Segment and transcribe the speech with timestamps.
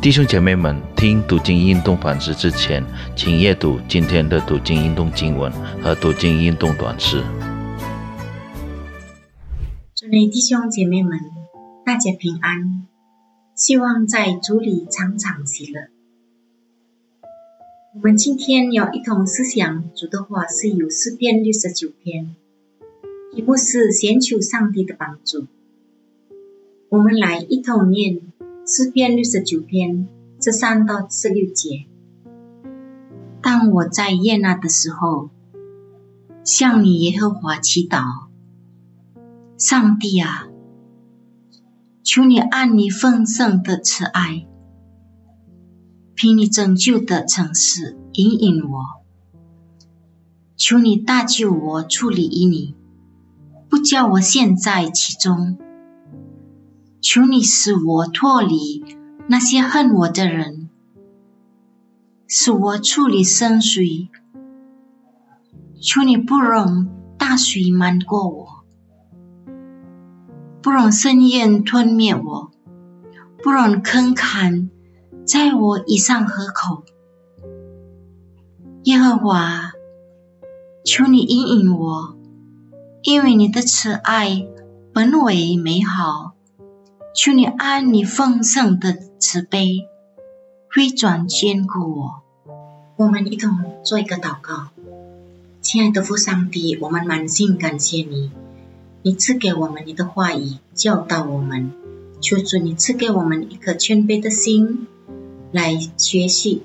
[0.00, 2.84] 弟兄姐妹们，听读经运动反思之前，
[3.16, 5.50] 请阅读今天的读经运动经文
[5.82, 7.20] 和读经运动短诗。
[9.96, 11.18] 祝你弟兄姐妹们，
[11.84, 12.86] 大家平安，
[13.56, 15.88] 希望在主里常常喜乐。
[17.96, 22.36] 我们今天要一同思想主的话，是有诗篇六十九篇，
[23.34, 25.48] 题目是寻求上帝的帮助。
[26.88, 28.20] 我们来一同念。
[28.70, 30.06] 诗篇六十九篇
[30.42, 31.86] 十三到十六节。
[33.40, 35.30] 当我在耶那的时候，
[36.44, 38.26] 向你耶和华祈祷，
[39.56, 40.48] 上帝啊，
[42.02, 44.46] 求你按你丰盛的慈爱，
[46.14, 48.84] 凭你拯救的城市引引我，
[50.58, 52.74] 求你搭救我，处理于你，
[53.70, 55.56] 不叫我陷在其中。
[57.00, 58.84] 求你使我脱离
[59.28, 60.68] 那些恨我的人，
[62.26, 64.08] 使我处理深水。
[65.80, 68.64] 求你不容大水漫过我，
[70.60, 72.50] 不容深渊吞灭我，
[73.44, 74.68] 不容坑坎
[75.24, 76.82] 在我以上河口。
[78.82, 79.70] 耶和华，
[80.84, 82.16] 求你引引我，
[83.02, 84.48] 因为你的慈爱
[84.92, 86.34] 本为美好。
[87.20, 89.88] 求你按你丰盛的慈悲，
[90.72, 92.22] 回转坚固我。
[92.94, 94.68] 我们一同做一个祷告，
[95.60, 98.30] 亲爱的父上帝，我们满心感谢你，
[99.02, 101.72] 你赐给我们你的话语，教导我们。
[102.20, 104.86] 求主你赐给我们一颗谦卑的心
[105.50, 106.62] 来学习。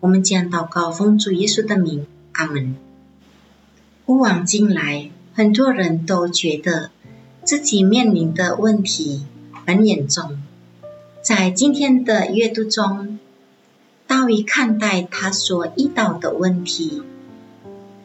[0.00, 2.74] 我们将祷告奉主耶稣的名，阿门。
[4.06, 6.90] 古往今来，很多人都觉得
[7.44, 9.26] 自己面临的问题。
[9.66, 10.40] 很严重。
[11.22, 13.18] 在今天的阅读中，
[14.06, 17.02] 大卫看待他所遇到的问题，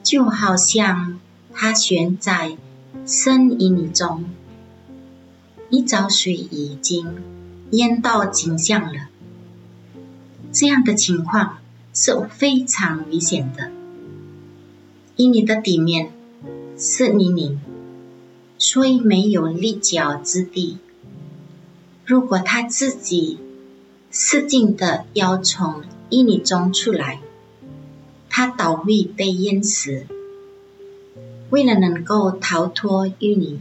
[0.04, 1.20] 就好像
[1.54, 2.58] 他悬在
[3.06, 4.26] 深渊中，
[5.70, 7.24] 一沼水已经
[7.72, 9.08] 淹到颈项了。
[10.52, 11.58] 这样的情况
[11.94, 13.72] 是非常危险的，
[15.16, 16.12] 因你的底面
[16.78, 17.58] 是泥泞，
[18.58, 20.78] 所以没有立脚之地。
[22.06, 23.40] 如果他自己
[24.12, 27.20] 使劲的要从淤泥中出来，
[28.30, 30.06] 他倒会被淹死。
[31.50, 33.60] 为了能够逃脱淤泥，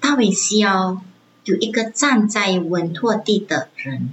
[0.00, 1.02] 大卫需要
[1.44, 4.12] 有一个站在稳妥地的人，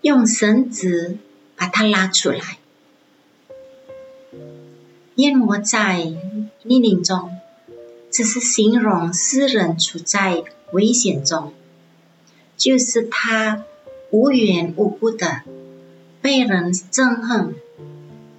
[0.00, 1.18] 用绳子
[1.56, 2.58] 把他拉出来。
[5.16, 6.04] 淹没在
[6.62, 7.38] 泥泞中，
[8.12, 10.44] 只是形容诗人处在。
[10.72, 11.52] 危险中，
[12.56, 13.62] 就是他
[14.10, 15.42] 无缘无故的
[16.22, 17.54] 被人憎恨、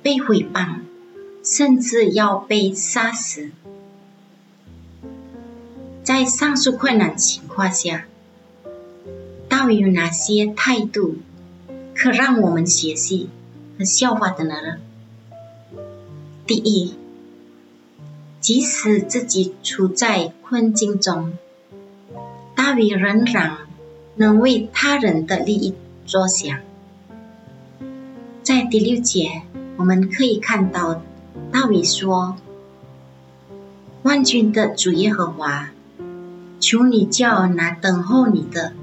[0.02, 0.80] 被诽谤，
[1.44, 3.52] 甚至要被杀死。
[6.02, 8.08] 在上述困难情况下，
[9.48, 11.18] 到底有哪些态度
[11.94, 13.30] 可让我们学习
[13.78, 14.80] 和效法的呢？
[16.48, 16.96] 第一，
[18.44, 21.38] 即使自己处在困境中。
[22.54, 23.58] 大卫仍然
[24.18, 25.74] 能为他人的利益
[26.06, 26.60] 着想。
[28.42, 29.44] 在第六节，
[29.78, 31.02] 我们可以看到
[31.54, 32.36] 大卫说
[34.04, 35.70] ：“万军的主耶和华，
[36.60, 38.74] 求你叫那等候你的，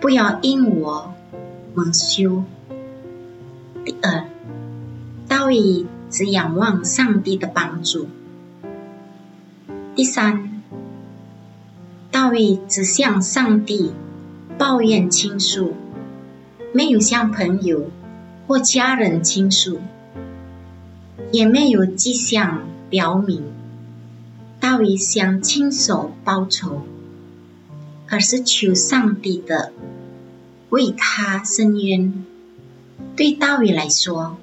[0.00, 1.12] 不要因我
[1.74, 2.42] 蒙羞。”
[3.84, 4.24] 第二，
[5.28, 8.08] 大卫只仰望上帝的帮助。
[9.94, 10.50] 第三。
[12.10, 13.92] 大卫只向上帝
[14.58, 15.72] 抱怨倾诉，
[16.72, 17.90] 没有向朋友
[18.48, 19.78] 或家人倾诉，
[21.30, 23.44] 也没有迹象表明
[24.58, 26.82] 大卫想亲手报仇，
[28.08, 29.72] 而是求上帝的
[30.70, 32.24] 为他伸冤。
[33.14, 34.36] 对大卫来说，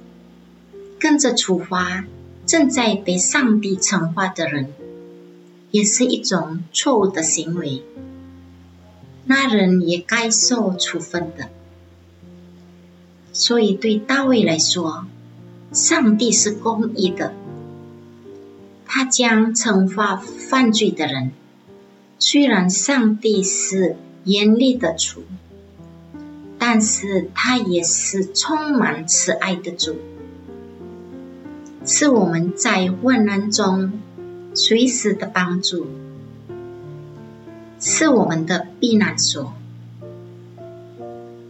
[0.97, 2.05] 跟着处罚
[2.45, 4.71] 正在被上帝惩罚的人。
[5.71, 7.81] 也是一种错误的行为，
[9.25, 11.49] 那人也该受处分的。
[13.33, 15.05] 所以对大卫来说，
[15.71, 17.33] 上帝是公义的，
[18.85, 21.31] 他将惩罚犯罪的人。
[22.19, 23.95] 虽然上帝是
[24.25, 25.23] 严厉的主，
[26.59, 29.95] 但是他也是充满慈爱的主，
[31.85, 33.93] 是我们在患难中。
[34.53, 35.87] 随时的帮助
[37.79, 39.53] 是我们的避难所。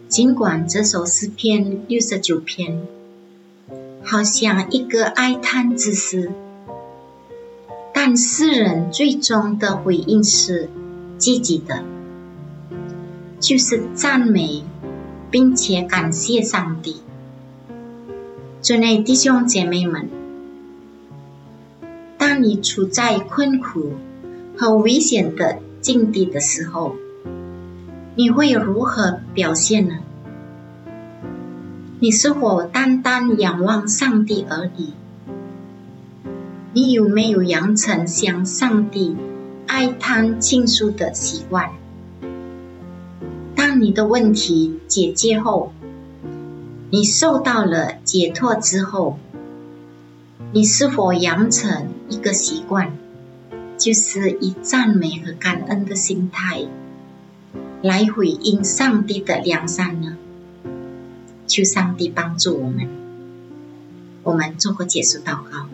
[0.08, 2.86] 尽管这首诗篇六十九篇
[4.04, 6.32] 好像一个哀叹之诗，
[7.94, 10.70] 但诗人最终的回应是
[11.18, 11.84] 积极的，
[13.40, 14.64] 就是赞美
[15.30, 16.98] 并且感谢上帝。
[18.62, 20.10] 尊爱弟兄姐妹们，
[22.32, 23.92] 当你处在困苦
[24.58, 26.96] 和危险的境地的时候，
[28.16, 29.96] 你会如何表现呢？
[32.00, 34.94] 你是否单单仰望上帝而已？
[36.72, 39.18] 你有没有养成向上帝
[39.68, 41.72] 哀叹倾诉的习惯？
[43.58, 45.74] 当你的问题解决后，
[46.90, 49.20] 你受到了解脱之后，
[50.54, 52.92] 你是否养成一个习惯，
[53.78, 56.68] 就是以赞美和感恩的心态
[57.82, 60.18] 来回应上帝的良善呢？
[61.48, 62.90] 求上帝帮助我们。
[64.24, 65.70] 我们做个结束祷告，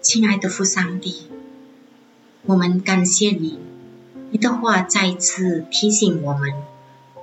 [0.00, 1.26] 亲爱的父上帝，
[2.46, 3.58] 我们感谢你，
[4.30, 6.54] 你的话再次提醒我们，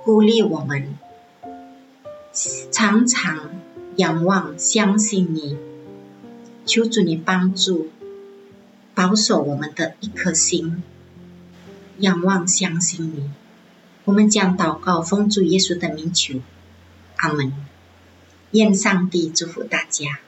[0.04, 0.96] 鼓励我们。
[2.70, 3.50] 常常
[3.96, 5.58] 仰望、相信你，
[6.68, 7.88] 求主你帮助、
[8.94, 10.82] 保守我们的一颗心，
[12.00, 13.30] 仰望、相信你。
[14.04, 16.42] 我们将祷告奉主耶稣的名求，
[17.16, 17.54] 阿门。
[18.50, 20.20] 愿上帝祝福大家。